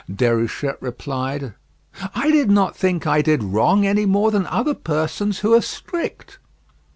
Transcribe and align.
Déruchette 0.09 0.81
replied, 0.81 1.53
"I 2.15 2.31
did 2.31 2.49
not 2.49 2.75
think 2.75 3.05
I 3.05 3.21
did 3.21 3.43
wrong 3.43 3.85
any 3.85 4.07
more 4.07 4.31
than 4.31 4.47
other 4.47 4.73
persons 4.73 5.41
who 5.41 5.53
are 5.53 5.61
strict." 5.61 6.39